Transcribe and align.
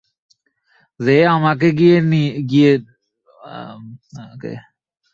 যে 0.99 1.17
আমাকে 1.35 1.67
নিয়ে 2.11 2.31
গিয়েছিল। 2.51 2.85